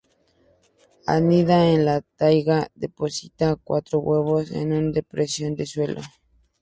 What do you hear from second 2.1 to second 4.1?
taiga, deposita cuatro